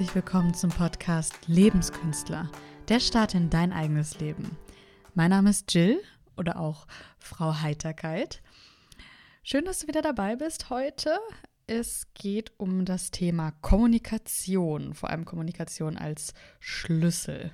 [0.00, 2.50] herzlich willkommen zum Podcast Lebenskünstler,
[2.88, 4.56] der Start in dein eigenes Leben.
[5.12, 6.00] Mein Name ist Jill
[6.38, 6.86] oder auch
[7.18, 8.40] Frau Heiterkeit.
[9.42, 11.18] Schön, dass du wieder dabei bist heute.
[11.66, 17.52] Es geht um das Thema Kommunikation, vor allem Kommunikation als Schlüssel.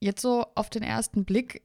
[0.00, 1.62] Jetzt so auf den ersten Blick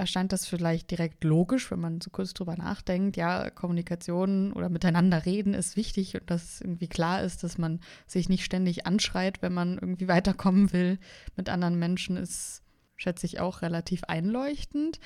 [0.00, 3.16] erscheint das vielleicht direkt logisch, wenn man so kurz drüber nachdenkt.
[3.16, 8.28] Ja, Kommunikation oder miteinander reden ist wichtig und dass irgendwie klar ist, dass man sich
[8.28, 10.98] nicht ständig anschreit, wenn man irgendwie weiterkommen will
[11.36, 12.62] mit anderen Menschen, ist,
[12.96, 14.98] schätze ich, auch relativ einleuchtend.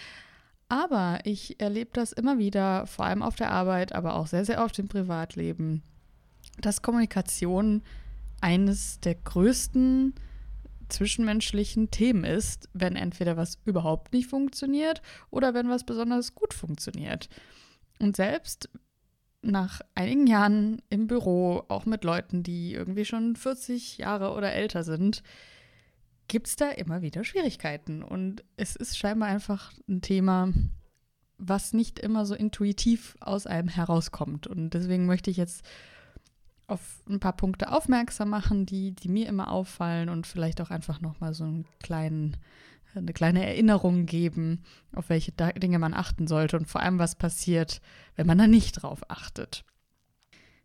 [0.69, 4.65] Aber ich erlebe das immer wieder, vor allem auf der Arbeit, aber auch sehr, sehr
[4.65, 5.83] oft im Privatleben,
[6.59, 7.83] dass Kommunikation
[8.41, 10.15] eines der größten
[10.95, 17.29] zwischenmenschlichen Themen ist, wenn entweder was überhaupt nicht funktioniert oder wenn was besonders gut funktioniert.
[18.01, 18.69] Und selbst
[19.43, 24.83] nach einigen Jahren im Büro, auch mit Leuten, die irgendwie schon 40 Jahre oder älter
[24.85, 25.23] sind,
[26.29, 28.03] gibt es da immer wieder Schwierigkeiten.
[28.03, 30.53] Und es ist scheinbar einfach ein Thema,
[31.39, 34.47] was nicht immer so intuitiv aus einem herauskommt.
[34.47, 35.65] Und deswegen möchte ich jetzt
[36.75, 41.01] auf ein paar Punkte aufmerksam machen, die, die mir immer auffallen und vielleicht auch einfach
[41.01, 42.37] nochmal so einen kleinen,
[42.95, 47.81] eine kleine Erinnerung geben, auf welche Dinge man achten sollte und vor allem, was passiert,
[48.17, 49.65] wenn man da nicht drauf achtet.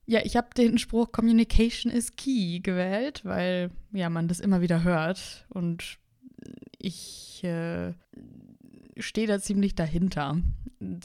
[0.06, 4.84] Ja, ich habe den Spruch Communication is key gewählt, weil ja man das immer wieder
[4.84, 6.00] hört und
[6.80, 7.94] ich äh,
[8.98, 10.42] stehe da ziemlich dahinter.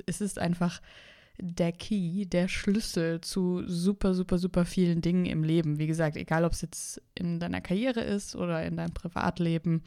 [0.06, 0.80] Es ist einfach
[1.38, 5.78] der Key, der Schlüssel zu super, super, super vielen Dingen im Leben.
[5.78, 9.82] Wie gesagt, egal ob es jetzt in deiner Karriere ist oder in deinem Privatleben,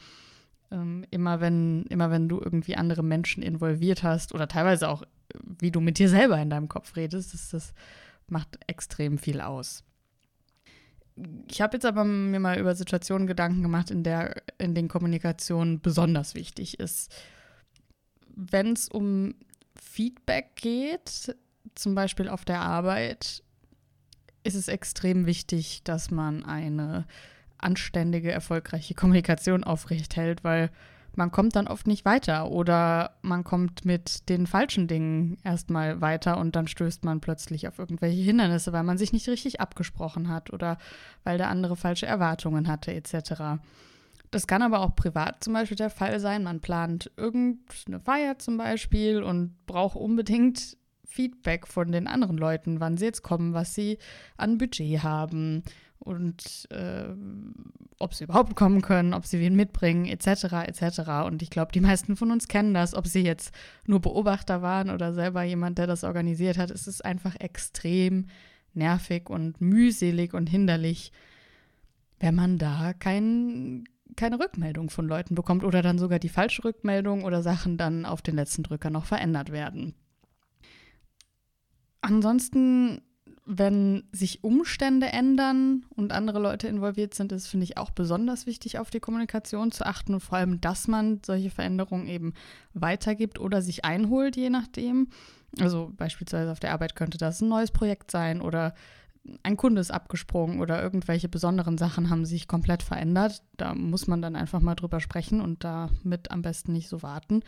[0.72, 5.03] ähm, immer, wenn, immer wenn du irgendwie andere Menschen involviert hast oder teilweise auch,
[5.59, 7.73] wie du mit dir selber in deinem Kopf redest, das, das
[8.27, 9.83] macht extrem viel aus.
[11.49, 15.79] Ich habe jetzt aber mir mal über Situationen Gedanken gemacht, in, der, in denen Kommunikation
[15.81, 17.11] besonders wichtig ist.
[18.35, 19.33] Wenn es um
[19.81, 21.35] Feedback geht,
[21.75, 23.43] zum Beispiel auf der Arbeit,
[24.43, 27.05] ist es extrem wichtig, dass man eine
[27.57, 30.69] anständige, erfolgreiche Kommunikation aufrecht hält, weil
[31.17, 36.37] man kommt dann oft nicht weiter oder man kommt mit den falschen Dingen erstmal weiter
[36.37, 40.53] und dann stößt man plötzlich auf irgendwelche Hindernisse, weil man sich nicht richtig abgesprochen hat
[40.53, 40.77] oder
[41.23, 43.59] weil der andere falsche Erwartungen hatte etc.
[44.37, 46.43] Das kann aber auch privat zum Beispiel der Fall sein.
[46.43, 52.97] Man plant irgendeine Feier zum Beispiel und braucht unbedingt Feedback von den anderen Leuten, wann
[52.97, 53.97] sie jetzt kommen, was sie
[54.37, 55.63] an Budget haben
[55.97, 57.07] und äh,
[57.97, 60.67] ob sie überhaupt kommen können, ob sie wen mitbringen, etc.
[60.67, 60.99] etc.
[61.25, 63.51] Und ich glaube, die meisten von uns kennen das, ob sie jetzt
[63.87, 66.69] nur Beobachter waren oder selber jemand, der das organisiert hat.
[66.69, 68.27] Es ist einfach extrem
[68.75, 71.11] nervig und mühselig und hinderlich,
[72.19, 73.85] wenn man da keinen
[74.16, 78.22] keine Rückmeldung von Leuten bekommt oder dann sogar die falsche Rückmeldung oder Sachen dann auf
[78.22, 79.95] den letzten Drücker noch verändert werden.
[82.01, 83.01] Ansonsten,
[83.46, 88.79] wenn sich Umstände ändern und andere Leute involviert sind, ist, finde ich, auch besonders wichtig,
[88.79, 92.34] auf die Kommunikation zu achten und vor allem, dass man solche Veränderungen eben
[92.73, 95.09] weitergibt oder sich einholt, je nachdem.
[95.59, 98.73] Also beispielsweise auf der Arbeit könnte das ein neues Projekt sein oder
[99.43, 103.43] ein Kunde ist abgesprungen oder irgendwelche besonderen Sachen haben sich komplett verändert.
[103.57, 107.41] Da muss man dann einfach mal drüber sprechen und damit am besten nicht so warten.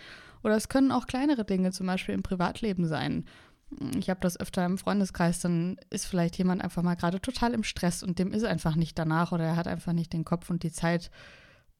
[0.44, 3.26] Oder es können auch kleinere Dinge, zum Beispiel im Privatleben sein.
[3.98, 7.64] Ich habe das öfter im Freundeskreis, dann ist vielleicht jemand einfach mal gerade total im
[7.64, 10.64] Stress und dem ist einfach nicht danach oder er hat einfach nicht den Kopf und
[10.64, 11.12] die Zeit,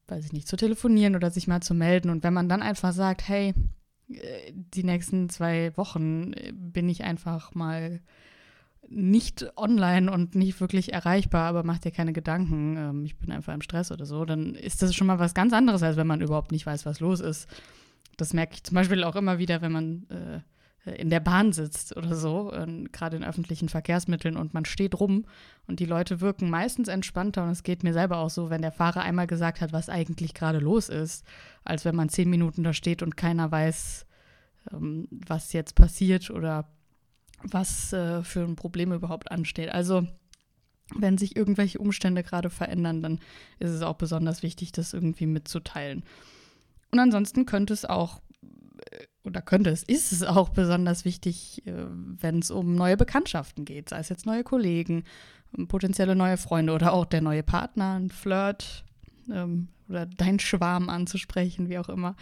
[0.06, 2.10] weiß ich nicht, zu telefonieren oder sich mal zu melden.
[2.10, 3.54] Und wenn man dann einfach sagt, hey,
[4.08, 8.00] äh, die nächsten zwei Wochen äh, bin ich einfach mal
[8.90, 13.54] nicht online und nicht wirklich erreichbar, aber mach dir keine Gedanken, ähm, ich bin einfach
[13.54, 16.20] im Stress oder so, dann ist das schon mal was ganz anderes, als wenn man
[16.20, 17.48] überhaupt nicht weiß, was los ist.
[18.16, 20.40] Das merke ich zum Beispiel auch immer wieder, wenn man äh,
[20.96, 25.24] in der Bahn sitzt oder so, äh, gerade in öffentlichen Verkehrsmitteln und man steht rum
[25.68, 28.72] und die Leute wirken meistens entspannter und es geht mir selber auch so, wenn der
[28.72, 31.24] Fahrer einmal gesagt hat, was eigentlich gerade los ist,
[31.64, 34.04] als wenn man zehn Minuten da steht und keiner weiß,
[34.72, 36.66] ähm, was jetzt passiert oder
[37.42, 39.70] was äh, für ein Problem überhaupt ansteht.
[39.70, 40.06] Also
[40.96, 43.20] wenn sich irgendwelche Umstände gerade verändern, dann
[43.58, 46.04] ist es auch besonders wichtig, das irgendwie mitzuteilen.
[46.90, 48.20] Und ansonsten könnte es auch,
[48.90, 53.64] äh, oder könnte es, ist es auch besonders wichtig, äh, wenn es um neue Bekanntschaften
[53.64, 55.04] geht, sei es jetzt neue Kollegen,
[55.68, 58.84] potenzielle neue Freunde oder auch der neue Partner, ein Flirt
[59.30, 62.16] ähm, oder dein Schwarm anzusprechen, wie auch immer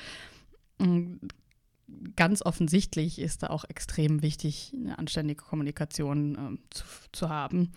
[2.16, 7.72] ganz offensichtlich ist da auch extrem wichtig, eine anständige Kommunikation äh, zu, zu haben.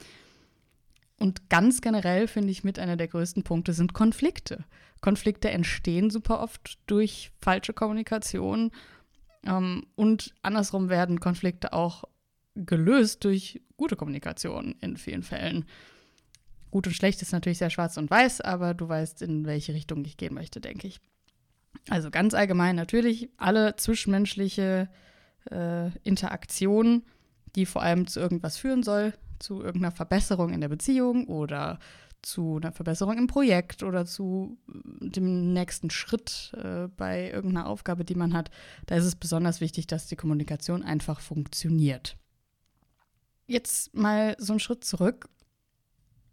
[1.18, 4.66] Und ganz generell finde ich mit einer der größten Punkte sind Konflikte.
[5.02, 8.72] Konflikte entstehen super oft durch falsche Kommunikation
[9.46, 12.06] ähm, und andersrum werden Konflikte auch
[12.56, 15.66] gelöst durch gute Kommunikation in vielen Fällen.
[16.70, 20.04] Gut und schlecht ist natürlich sehr schwarz und weiß, aber du weißt, in welche Richtung
[20.06, 21.00] ich gehen möchte, denke ich.
[21.90, 24.90] Also ganz allgemein natürlich alle zwischenmenschliche
[25.50, 27.04] äh, Interaktion,
[27.56, 31.80] die vor allem zu irgendwas führen soll, zu irgendeiner Verbesserung in der Beziehung oder
[32.22, 38.06] zu einer Verbesserung im Projekt oder zu äh, dem nächsten Schritt äh, bei irgendeiner Aufgabe,
[38.06, 38.52] die man hat,
[38.86, 42.18] da ist es besonders wichtig, dass die Kommunikation einfach funktioniert.
[43.48, 45.28] Jetzt mal so einen Schritt zurück.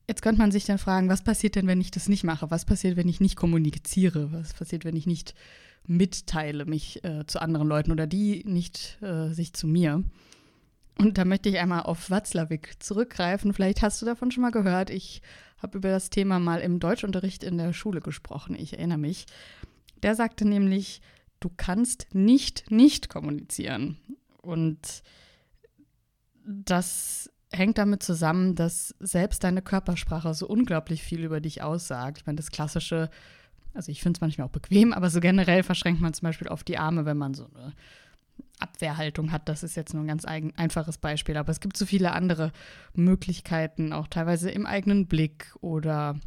[0.09, 2.51] Jetzt könnte man sich dann fragen, was passiert denn, wenn ich das nicht mache?
[2.51, 4.33] Was passiert, wenn ich nicht kommuniziere?
[4.33, 5.35] Was passiert, wenn ich nicht
[5.87, 10.03] mitteile mich äh, zu anderen Leuten oder die nicht äh, sich zu mir?
[10.97, 13.53] Und da möchte ich einmal auf Watzlawick zurückgreifen.
[13.53, 14.89] Vielleicht hast du davon schon mal gehört.
[14.89, 15.21] Ich
[15.59, 18.57] habe über das Thema mal im Deutschunterricht in der Schule gesprochen.
[18.59, 19.27] Ich erinnere mich.
[20.03, 21.03] Der sagte nämlich,
[21.39, 23.99] du kannst nicht nicht kommunizieren.
[24.41, 25.03] Und
[26.45, 32.19] das hängt damit zusammen, dass selbst deine Körpersprache so unglaublich viel über dich aussagt.
[32.19, 33.11] Ich meine, das klassische,
[33.75, 36.65] also ich finde es manchmal auch bequem, aber so generell verschränkt man zum Beispiel auf
[36.65, 37.73] die Arme, wenn man so eine
[38.59, 39.49] Abwehrhaltung hat.
[39.49, 41.37] Das ist jetzt nur ein ganz eigen, einfaches Beispiel.
[41.37, 42.53] Aber es gibt so viele andere
[42.95, 46.19] Möglichkeiten, auch teilweise im eigenen Blick oder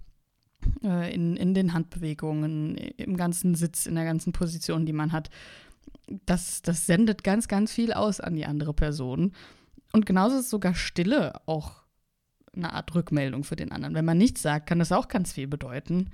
[0.84, 5.30] äh, in, in den Handbewegungen, im ganzen Sitz, in der ganzen Position, die man hat.
[6.26, 9.34] Das, das sendet ganz, ganz viel aus an die andere Person.
[9.92, 11.82] Und genauso ist sogar Stille auch
[12.56, 13.96] eine Art Rückmeldung für den anderen.
[13.96, 16.10] Wenn man nichts sagt, kann das auch ganz viel bedeuten.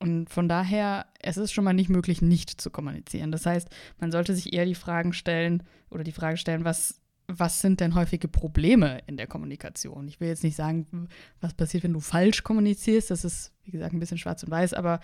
[0.00, 3.32] Und von daher, es ist schon mal nicht möglich, nicht zu kommunizieren.
[3.32, 7.60] Das heißt, man sollte sich eher die Fragen stellen oder die Frage stellen, was, was
[7.60, 10.06] sind denn häufige Probleme in der Kommunikation?
[10.06, 11.08] Ich will jetzt nicht sagen,
[11.40, 13.10] was passiert, wenn du falsch kommunizierst.
[13.10, 15.00] Das ist, wie gesagt, ein bisschen schwarz und weiß, aber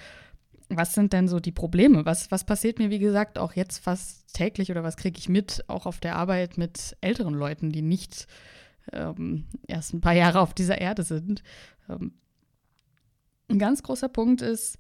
[0.77, 2.05] was sind denn so die Probleme?
[2.05, 5.65] Was, was passiert mir, wie gesagt, auch jetzt fast täglich oder was kriege ich mit,
[5.69, 8.27] auch auf der Arbeit mit älteren Leuten, die nicht
[8.93, 11.43] ähm, erst ein paar Jahre auf dieser Erde sind?
[11.89, 12.15] Ähm,
[13.49, 14.79] ein ganz großer Punkt ist,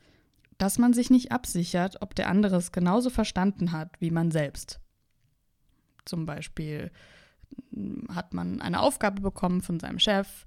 [0.58, 4.80] dass man sich nicht absichert, ob der andere es genauso verstanden hat wie man selbst.
[6.04, 6.90] Zum Beispiel
[7.72, 10.44] hm, hat man eine Aufgabe bekommen von seinem Chef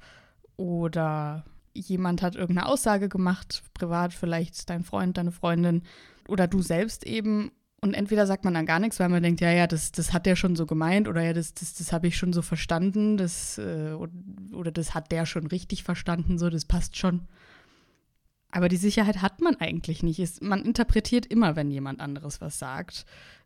[0.56, 1.46] oder
[1.80, 5.84] jemand hat irgendeine Aussage gemacht, privat vielleicht dein Freund, deine Freundin
[6.28, 7.52] oder du selbst eben.
[7.80, 10.26] Und entweder sagt man dann gar nichts, weil man denkt, ja, ja, das, das hat
[10.26, 13.60] der schon so gemeint oder ja, das, das, das habe ich schon so verstanden, das,
[13.60, 13.94] äh,
[14.52, 17.28] oder das hat der schon richtig verstanden, so, das passt schon.
[18.50, 20.20] Aber die Sicherheit hat man eigentlich nicht.
[20.20, 23.06] Es, man interpretiert immer, wenn jemand anderes was sagt,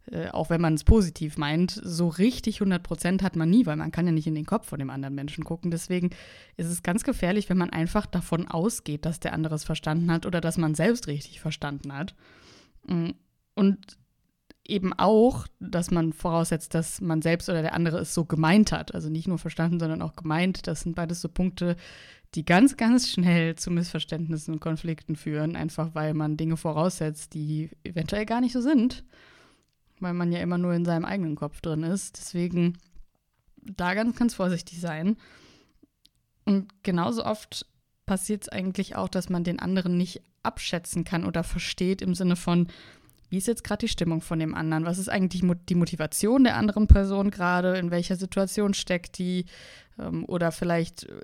[0.09, 1.79] äh, auch wenn man es positiv meint.
[1.83, 4.67] So richtig 100 Prozent hat man nie, weil man kann ja nicht in den Kopf
[4.67, 5.71] von dem anderen Menschen gucken.
[5.71, 6.09] Deswegen
[6.57, 10.25] ist es ganz gefährlich, wenn man einfach davon ausgeht, dass der andere es verstanden hat
[10.25, 12.15] oder dass man selbst richtig verstanden hat.
[12.87, 13.11] Mm,
[13.53, 13.97] und
[14.65, 18.95] eben auch, dass man voraussetzt, dass man selbst oder der andere es so gemeint hat.
[18.95, 20.67] Also nicht nur verstanden, sondern auch gemeint.
[20.67, 21.75] Das sind beides so Punkte,
[22.35, 27.69] die ganz, ganz schnell zu Missverständnissen und Konflikten führen, einfach weil man Dinge voraussetzt, die
[27.83, 29.03] eventuell gar nicht so sind,
[30.01, 32.17] weil man ja immer nur in seinem eigenen Kopf drin ist.
[32.17, 32.77] Deswegen
[33.57, 35.17] da ganz, ganz vorsichtig sein.
[36.45, 37.65] Und genauso oft
[38.05, 42.35] passiert es eigentlich auch, dass man den anderen nicht abschätzen kann oder versteht im Sinne
[42.35, 42.67] von,
[43.29, 44.83] wie ist jetzt gerade die Stimmung von dem anderen?
[44.83, 47.77] Was ist eigentlich die Motivation der anderen Person gerade?
[47.77, 49.45] In welcher Situation steckt die?
[49.97, 51.21] Ähm, oder vielleicht äh,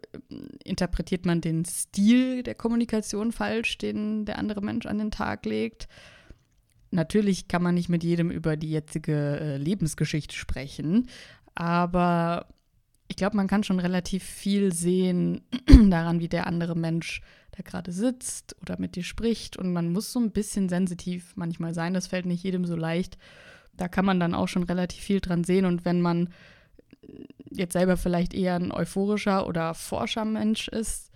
[0.64, 5.90] interpretiert man den Stil der Kommunikation falsch, den der andere Mensch an den Tag legt.
[6.92, 11.08] Natürlich kann man nicht mit jedem über die jetzige äh, Lebensgeschichte sprechen,
[11.56, 12.48] aber
[13.08, 15.42] ich glaube, man kann schon relativ viel sehen
[15.90, 19.58] daran, wie der andere Mensch da gerade sitzt oder mit dir spricht.
[19.58, 21.94] Und man muss so ein bisschen sensitiv manchmal sein.
[21.94, 23.18] Das fällt nicht jedem so leicht.
[23.76, 25.66] Da kann man dann auch schon relativ viel dran sehen.
[25.66, 26.30] Und wenn man
[27.50, 31.07] jetzt selber vielleicht eher ein euphorischer oder forscher Mensch ist,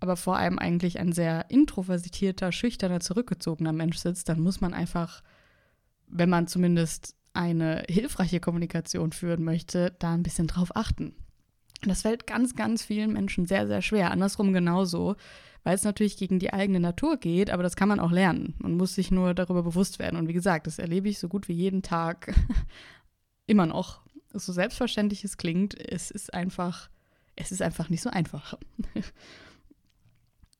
[0.00, 5.22] aber vor allem eigentlich ein sehr introvertierter, schüchterner, zurückgezogener Mensch sitzt, dann muss man einfach,
[6.06, 11.14] wenn man zumindest eine hilfreiche Kommunikation führen möchte, da ein bisschen drauf achten.
[11.82, 14.10] Das fällt ganz, ganz vielen Menschen sehr, sehr schwer.
[14.10, 15.16] Andersrum genauso,
[15.62, 18.54] weil es natürlich gegen die eigene Natur geht, aber das kann man auch lernen.
[18.58, 20.18] Man muss sich nur darüber bewusst werden.
[20.18, 22.34] Und wie gesagt, das erlebe ich so gut wie jeden Tag
[23.46, 24.00] immer noch
[24.32, 26.90] so selbstverständlich es klingt, es ist einfach,
[27.36, 28.54] es ist einfach nicht so einfach.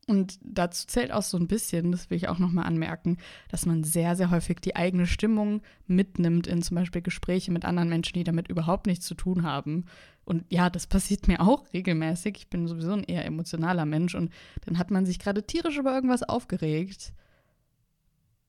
[0.08, 3.16] Und dazu zählt auch so ein bisschen, das will ich auch nochmal anmerken,
[3.48, 7.88] dass man sehr, sehr häufig die eigene Stimmung mitnimmt in zum Beispiel Gespräche mit anderen
[7.88, 9.86] Menschen, die damit überhaupt nichts zu tun haben.
[10.24, 12.36] Und ja, das passiert mir auch regelmäßig.
[12.36, 14.32] Ich bin sowieso ein eher emotionaler Mensch und
[14.64, 17.12] dann hat man sich gerade tierisch über irgendwas aufgeregt.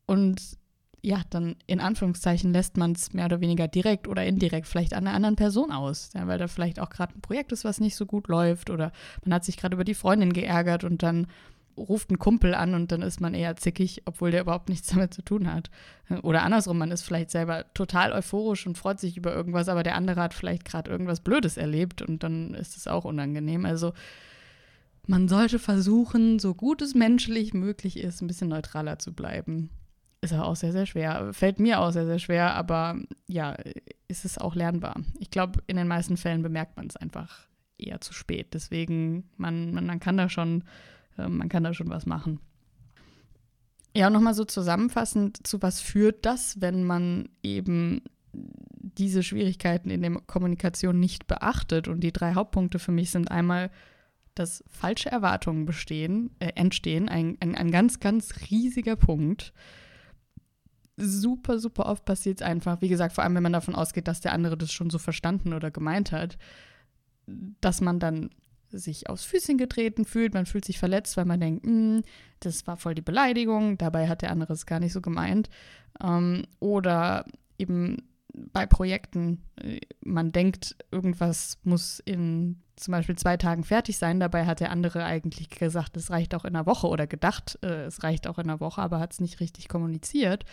[0.06, 0.60] Und
[1.02, 5.08] ja, dann in Anführungszeichen lässt man es mehr oder weniger direkt oder indirekt vielleicht an
[5.08, 7.96] einer anderen Person aus, ja, weil da vielleicht auch gerade ein Projekt ist, was nicht
[7.96, 8.92] so gut läuft oder
[9.24, 11.28] man hat sich gerade über die Freundin geärgert und dann
[11.78, 15.14] ruft ein Kumpel an und dann ist man eher zickig, obwohl der überhaupt nichts damit
[15.14, 15.70] zu tun hat.
[16.24, 19.96] Oder andersrum, man ist vielleicht selber total euphorisch und freut sich über irgendwas, aber der
[19.96, 23.66] andere hat vielleicht gerade irgendwas Blödes erlebt und dann ist es auch unangenehm.
[23.66, 23.94] Also
[25.06, 29.70] man sollte versuchen, so gut es menschlich möglich ist, ein bisschen neutraler zu bleiben.
[30.28, 31.32] Ist auch sehr, sehr schwer.
[31.32, 33.56] Fällt mir auch sehr, sehr schwer, aber ja,
[34.10, 34.96] ist es auch lernbar.
[35.20, 38.54] Ich glaube, in den meisten Fällen bemerkt man es einfach eher zu spät.
[38.54, 40.66] Deswegen, man, man, man kann da schon,
[41.18, 42.42] äh, man kann da schon was machen.
[43.96, 48.02] Ja, nochmal so zusammenfassend, zu was führt das, wenn man eben
[48.34, 51.88] diese Schwierigkeiten in der Kommunikation nicht beachtet?
[51.88, 53.72] Und die drei Hauptpunkte für mich sind einmal,
[54.36, 59.54] dass falsche Erwartungen bestehen, äh, entstehen, ein, ein, ein ganz, ganz riesiger Punkt
[60.98, 62.82] super, super oft passiert es einfach.
[62.82, 65.54] Wie gesagt, vor allem, wenn man davon ausgeht, dass der andere das schon so verstanden
[65.54, 66.38] oder gemeint hat,
[67.62, 68.32] dass man dann
[68.70, 72.02] sich aufs Füßchen getreten fühlt, man fühlt sich verletzt, weil man denkt, hm,
[72.40, 75.50] das war voll die Beleidigung, dabei hat der andere es gar nicht so gemeint.
[76.04, 77.26] Ähm, oder
[77.58, 84.20] eben bei Projekten, äh, man denkt, irgendwas muss in zum Beispiel zwei Tagen fertig sein,
[84.20, 87.86] dabei hat der andere eigentlich gesagt, es reicht auch in einer Woche oder gedacht, äh,
[87.86, 90.46] es reicht auch in einer Woche, aber hat es nicht richtig kommuniziert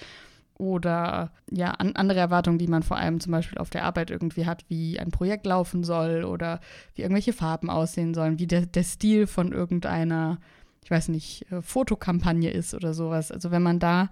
[0.57, 4.47] oder ja, an, andere Erwartungen, die man vor allem zum Beispiel auf der Arbeit irgendwie
[4.47, 6.61] hat, wie ein Projekt laufen soll oder
[6.95, 10.39] wie irgendwelche Farben aussehen sollen, wie der, der Stil von irgendeiner,
[10.85, 13.33] ich weiß nicht, äh, Fotokampagne ist oder sowas.
[13.33, 14.11] Also wenn man da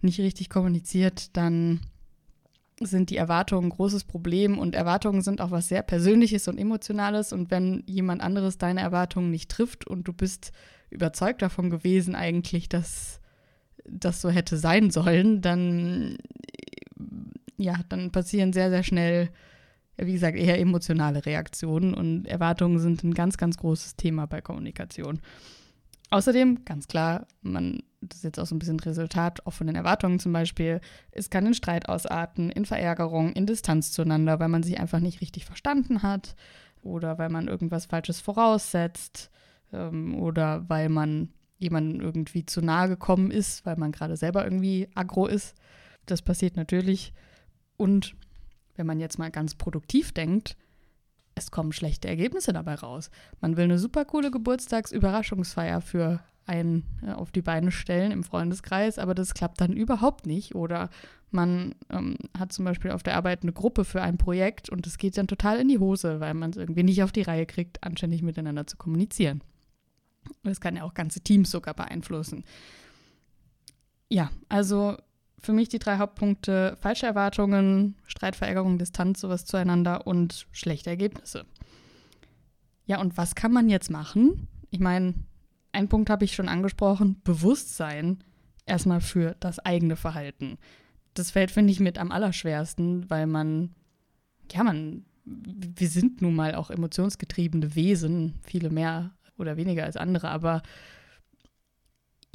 [0.00, 1.80] nicht richtig kommuniziert, dann
[2.80, 7.32] sind die Erwartungen ein großes Problem und Erwartungen sind auch was sehr Persönliches und Emotionales
[7.32, 10.52] und wenn jemand anderes deine Erwartungen nicht trifft und du bist
[10.90, 13.21] überzeugt davon gewesen eigentlich, dass
[13.84, 16.18] das so hätte sein sollen, dann
[17.62, 19.30] ja, dann passieren sehr, sehr schnell,
[19.96, 25.20] wie gesagt, eher emotionale Reaktionen und Erwartungen sind ein ganz, ganz großes Thema bei Kommunikation.
[26.10, 29.76] Außerdem, ganz klar, man, das ist jetzt auch so ein bisschen Resultat, auch von den
[29.76, 34.62] Erwartungen zum Beispiel, es kann in Streit ausarten, in Verärgerung, in Distanz zueinander, weil man
[34.62, 36.34] sich einfach nicht richtig verstanden hat
[36.82, 39.30] oder weil man irgendwas Falsches voraussetzt
[39.72, 41.30] ähm, oder weil man
[41.62, 45.54] jemandem irgendwie zu nahe gekommen ist, weil man gerade selber irgendwie aggro ist.
[46.06, 47.12] Das passiert natürlich.
[47.76, 48.14] Und
[48.76, 50.56] wenn man jetzt mal ganz produktiv denkt,
[51.34, 53.10] es kommen schlechte Ergebnisse dabei raus.
[53.40, 58.98] Man will eine super coole Geburtstagsüberraschungsfeier für einen äh, auf die Beine stellen im Freundeskreis,
[58.98, 60.54] aber das klappt dann überhaupt nicht.
[60.54, 60.90] Oder
[61.30, 64.98] man ähm, hat zum Beispiel auf der Arbeit eine Gruppe für ein Projekt und es
[64.98, 67.82] geht dann total in die Hose, weil man es irgendwie nicht auf die Reihe kriegt,
[67.82, 69.42] anständig miteinander zu kommunizieren.
[70.42, 72.44] Das kann ja auch ganze Teams sogar beeinflussen.
[74.08, 74.96] Ja, also
[75.38, 81.44] für mich die drei Hauptpunkte: falsche Erwartungen, Streitverärgerung, Distanz, sowas zueinander und schlechte Ergebnisse.
[82.86, 84.48] Ja, und was kann man jetzt machen?
[84.70, 85.14] Ich meine,
[85.72, 88.22] einen Punkt habe ich schon angesprochen: Bewusstsein
[88.66, 90.58] erstmal für das eigene Verhalten.
[91.14, 93.74] Das fällt, finde ich, mit am allerschwersten, weil man,
[94.50, 100.28] ja, man, wir sind nun mal auch emotionsgetriebene Wesen, viele mehr oder weniger als andere,
[100.28, 100.62] aber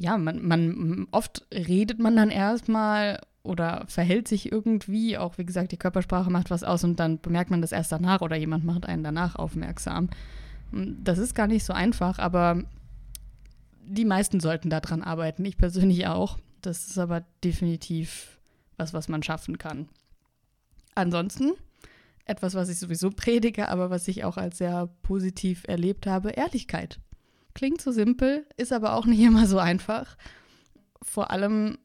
[0.00, 5.72] ja, man, man oft redet man dann erstmal oder verhält sich irgendwie, auch wie gesagt,
[5.72, 8.86] die Körpersprache macht was aus und dann bemerkt man das erst danach oder jemand macht
[8.86, 10.08] einen danach aufmerksam.
[10.70, 12.62] Das ist gar nicht so einfach, aber
[13.88, 15.44] die meisten sollten daran arbeiten.
[15.44, 16.38] Ich persönlich auch.
[16.60, 18.38] Das ist aber definitiv
[18.76, 19.88] was, was man schaffen kann.
[20.94, 21.52] Ansonsten
[22.28, 27.00] etwas, was ich sowieso predige, aber was ich auch als sehr positiv erlebt habe, Ehrlichkeit.
[27.54, 30.16] Klingt so simpel, ist aber auch nicht immer so einfach.
[31.02, 31.78] Vor allem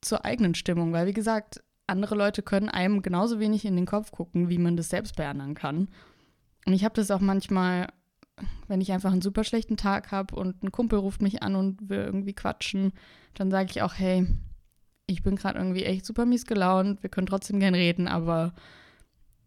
[0.00, 4.10] zur eigenen Stimmung, weil wie gesagt, andere Leute können einem genauso wenig in den Kopf
[4.10, 5.88] gucken, wie man das selbst bei kann.
[6.66, 7.88] Und ich habe das auch manchmal,
[8.68, 11.88] wenn ich einfach einen super schlechten Tag habe und ein Kumpel ruft mich an und
[11.88, 12.92] will irgendwie quatschen,
[13.34, 14.26] dann sage ich auch, hey,
[15.06, 18.54] ich bin gerade irgendwie echt super mies gelaunt, wir können trotzdem gern reden, aber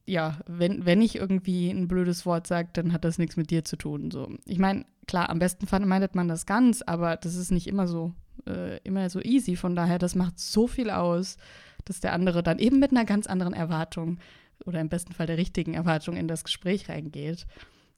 [0.07, 3.65] ja, wenn, wenn ich irgendwie ein blödes Wort sage, dann hat das nichts mit dir
[3.65, 4.09] zu tun.
[4.09, 4.29] So.
[4.45, 8.13] Ich meine, klar, am besten vermeidet man das ganz, aber das ist nicht immer so,
[8.47, 9.57] äh, immer so easy.
[9.57, 11.37] Von daher, das macht so viel aus,
[11.83, 14.17] dass der andere dann eben mit einer ganz anderen Erwartung
[14.65, 17.45] oder im besten Fall der richtigen Erwartung in das Gespräch reingeht.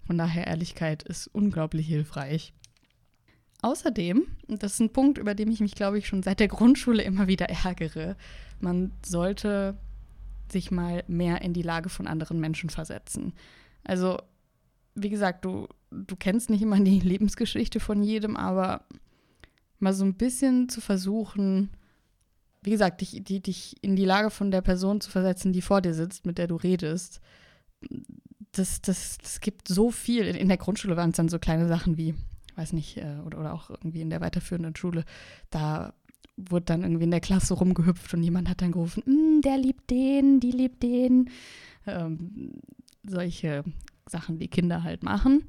[0.05, 2.53] Von daher, Ehrlichkeit ist unglaublich hilfreich.
[3.61, 6.47] Außerdem, und das ist ein Punkt, über den ich mich, glaube ich, schon seit der
[6.47, 8.15] Grundschule immer wieder ärgere,
[8.59, 9.77] man sollte
[10.51, 13.33] sich mal mehr in die Lage von anderen Menschen versetzen.
[13.83, 14.17] Also,
[14.95, 18.85] wie gesagt, du, du kennst nicht immer die Lebensgeschichte von jedem, aber
[19.79, 21.71] mal so ein bisschen zu versuchen,
[22.61, 25.81] wie gesagt, dich, die, dich in die Lage von der Person zu versetzen, die vor
[25.81, 27.21] dir sitzt, mit der du redest.
[28.51, 30.25] Das, das, das gibt so viel.
[30.25, 32.15] In der Grundschule waren es dann so kleine Sachen wie,
[32.55, 35.05] weiß nicht, äh, oder, oder auch irgendwie in der weiterführenden Schule,
[35.49, 35.93] da
[36.37, 39.89] wurde dann irgendwie in der Klasse rumgehüpft und jemand hat dann gerufen, mm, der liebt
[39.89, 41.29] den, die liebt den.
[41.85, 42.53] Ähm,
[43.03, 43.63] solche
[44.07, 45.43] Sachen, die Kinder halt machen.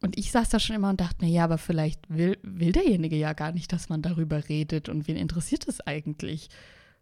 [0.00, 3.16] Und ich saß da schon immer und dachte mir, ja, aber vielleicht will, will derjenige
[3.16, 6.50] ja gar nicht, dass man darüber redet und wen interessiert es eigentlich?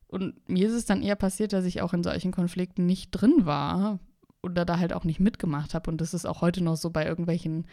[0.08, 3.44] Und mir ist es dann eher passiert, dass ich auch in solchen Konflikten nicht drin
[3.44, 3.98] war
[4.42, 5.90] oder da halt auch nicht mitgemacht habe.
[5.90, 7.66] Und das ist auch heute noch so bei irgendwelchen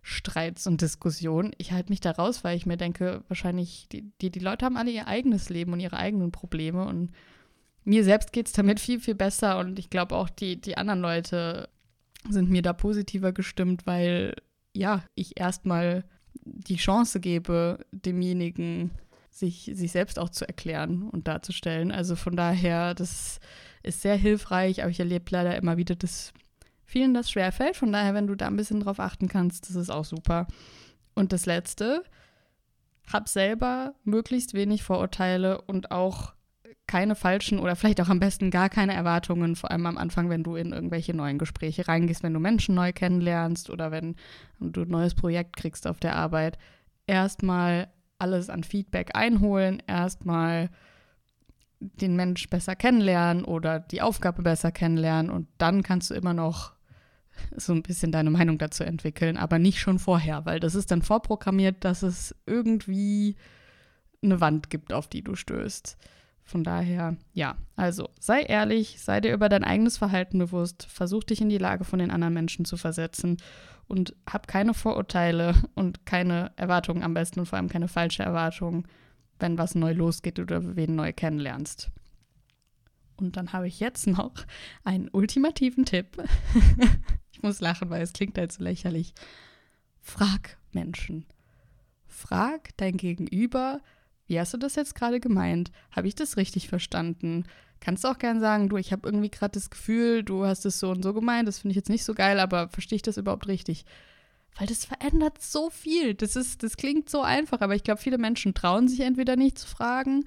[0.00, 1.52] Nachbarschaftsstreits und Diskussionen.
[1.58, 4.76] Ich halte mich da raus, weil ich mir denke, wahrscheinlich, die, die, die Leute haben
[4.76, 6.84] alle ihr eigenes Leben und ihre eigenen Probleme.
[6.84, 7.12] Und
[7.84, 9.58] mir selbst geht es damit viel, viel besser.
[9.58, 11.68] Und ich glaube auch, die, die anderen Leute
[12.28, 14.34] sind mir da positiver gestimmt, weil
[14.74, 16.04] ja, ich erstmal
[16.44, 18.90] die Chance gebe, demjenigen
[19.30, 21.92] sich, sich selbst auch zu erklären und darzustellen.
[21.92, 23.40] Also von daher, das
[23.82, 26.32] ist sehr hilfreich, aber ich erlebe leider immer wieder, dass
[26.90, 27.76] vielen das schwerfällt.
[27.76, 30.48] Von daher, wenn du da ein bisschen drauf achten kannst, das ist auch super.
[31.14, 32.02] Und das Letzte,
[33.12, 36.34] hab selber möglichst wenig Vorurteile und auch
[36.86, 40.42] keine falschen oder vielleicht auch am besten gar keine Erwartungen, vor allem am Anfang, wenn
[40.42, 44.16] du in irgendwelche neuen Gespräche reingehst, wenn du Menschen neu kennenlernst oder wenn
[44.58, 46.58] du ein neues Projekt kriegst auf der Arbeit.
[47.06, 50.70] Erstmal alles an Feedback einholen, erstmal
[51.78, 56.72] den Mensch besser kennenlernen oder die Aufgabe besser kennenlernen und dann kannst du immer noch
[57.56, 61.02] so ein bisschen deine Meinung dazu entwickeln, aber nicht schon vorher, weil das ist dann
[61.02, 63.36] vorprogrammiert, dass es irgendwie
[64.22, 65.96] eine Wand gibt, auf die du stößt.
[66.42, 71.40] Von daher, ja, also sei ehrlich, sei dir über dein eigenes Verhalten bewusst, versuch dich
[71.40, 73.36] in die Lage von den anderen Menschen zu versetzen
[73.86, 78.86] und hab keine Vorurteile und keine Erwartungen am besten und vor allem keine falsche Erwartungen,
[79.38, 81.90] wenn was neu losgeht oder wen neu kennenlernst.
[83.16, 84.32] Und dann habe ich jetzt noch
[84.82, 86.16] einen ultimativen Tipp.
[87.40, 89.14] ich muss lachen, weil es klingt halt so lächerlich.
[90.02, 91.24] Frag Menschen.
[92.06, 93.80] Frag dein Gegenüber,
[94.26, 95.72] wie hast du das jetzt gerade gemeint?
[95.90, 97.44] Habe ich das richtig verstanden?
[97.80, 100.78] Kannst du auch gern sagen, du, ich habe irgendwie gerade das Gefühl, du hast es
[100.78, 103.16] so und so gemeint, das finde ich jetzt nicht so geil, aber verstehe ich das
[103.16, 103.86] überhaupt richtig?
[104.58, 106.12] Weil das verändert so viel.
[106.12, 109.58] Das ist, das klingt so einfach, aber ich glaube, viele Menschen trauen sich entweder nicht
[109.58, 110.26] zu fragen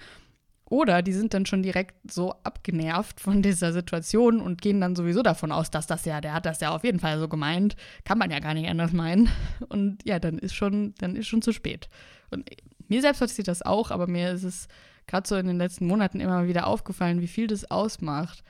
[0.73, 5.21] oder die sind dann schon direkt so abgenervt von dieser Situation und gehen dann sowieso
[5.21, 7.75] davon aus, dass das ja, der hat das ja auf jeden Fall so gemeint.
[8.05, 9.29] Kann man ja gar nicht anders meinen.
[9.69, 11.89] Und ja, dann ist schon, dann ist schon zu spät.
[12.31, 12.49] Und
[12.87, 14.67] mir selbst passiert das auch, aber mir ist es
[15.05, 18.43] gerade so in den letzten Monaten immer wieder aufgefallen, wie viel das ausmacht.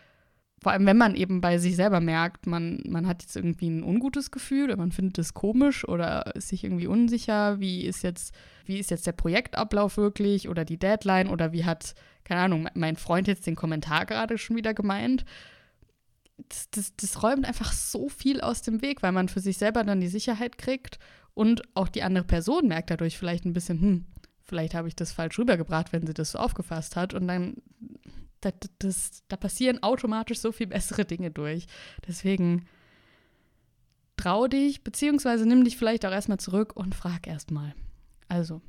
[0.63, 3.83] Vor allem, wenn man eben bei sich selber merkt, man, man hat jetzt irgendwie ein
[3.83, 8.33] ungutes Gefühl oder man findet es komisch oder ist sich irgendwie unsicher, wie ist jetzt,
[8.63, 12.95] wie ist jetzt der Projektablauf wirklich oder die Deadline oder wie hat, keine Ahnung, mein
[12.95, 15.25] Freund jetzt den Kommentar gerade schon wieder gemeint.
[16.49, 19.83] Das, das, das räumt einfach so viel aus dem Weg, weil man für sich selber
[19.83, 20.99] dann die Sicherheit kriegt
[21.33, 24.05] und auch die andere Person merkt dadurch vielleicht ein bisschen, hm,
[24.43, 27.13] vielleicht habe ich das falsch rübergebracht, wenn sie das so aufgefasst hat.
[27.13, 27.55] Und dann,
[28.41, 31.65] das, das, da passieren automatisch so viel bessere Dinge durch.
[32.07, 32.67] Deswegen
[34.15, 37.73] trau dich, beziehungsweise nimm dich vielleicht auch erstmal zurück und frag erstmal.
[38.27, 38.62] Also,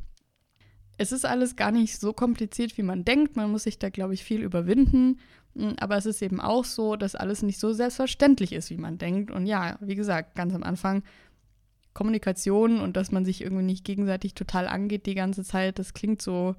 [0.97, 3.37] es ist alles gar nicht so kompliziert, wie man denkt.
[3.37, 5.19] Man muss sich da, glaube ich, viel überwinden.
[5.57, 8.99] Hm, aber es ist eben auch so, dass alles nicht so selbstverständlich ist, wie man
[8.99, 9.31] denkt.
[9.31, 11.03] Und ja, wie gesagt, ganz am Anfang
[11.95, 16.21] Kommunikation und dass man sich irgendwie nicht gegenseitig total angeht die ganze Zeit, das klingt
[16.21, 16.57] so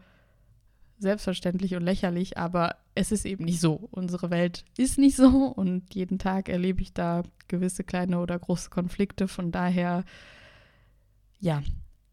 [0.97, 3.89] selbstverständlich und lächerlich, aber es ist eben nicht so.
[3.91, 8.69] Unsere Welt ist nicht so und jeden Tag erlebe ich da gewisse kleine oder große
[8.69, 9.27] Konflikte.
[9.27, 10.05] Von daher,
[11.39, 11.61] ja,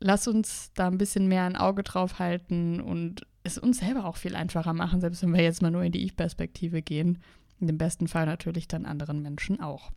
[0.03, 4.17] lass uns da ein bisschen mehr ein Auge drauf halten und es uns selber auch
[4.17, 7.19] viel einfacher machen, selbst wenn wir jetzt mal nur in die Ich-Perspektive gehen.
[7.61, 9.93] In dem besten Fall natürlich dann anderen Menschen auch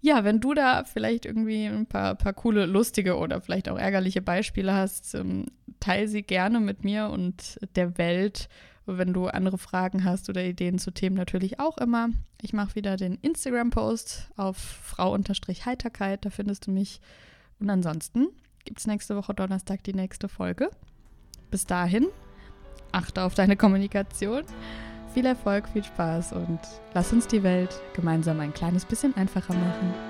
[0.00, 4.22] ja, wenn du da vielleicht irgendwie ein paar, paar coole, lustige oder vielleicht auch ärgerliche
[4.22, 5.46] Beispiele hast, ähm,
[5.80, 8.48] teile sie gerne mit mir und der Welt.
[8.86, 12.08] Wenn du andere Fragen hast oder Ideen zu Themen natürlich auch immer.
[12.40, 17.00] Ich mache wieder den Instagram-Post auf Frau-Heiterkeit, da findest du mich.
[17.58, 18.28] Und ansonsten
[18.68, 20.68] gibt es nächste Woche Donnerstag die nächste Folge.
[21.50, 22.08] Bis dahin,
[22.92, 24.42] achte auf deine Kommunikation.
[25.14, 26.60] Viel Erfolg, viel Spaß und
[26.92, 30.07] lass uns die Welt gemeinsam ein kleines bisschen einfacher machen.